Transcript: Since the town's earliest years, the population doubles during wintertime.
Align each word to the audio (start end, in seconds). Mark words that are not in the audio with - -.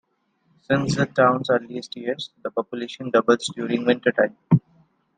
Since 0.63 0.95
the 0.95 1.05
town's 1.05 1.51
earliest 1.51 1.95
years, 1.95 2.31
the 2.41 2.49
population 2.49 3.11
doubles 3.11 3.51
during 3.55 3.85
wintertime. 3.85 4.35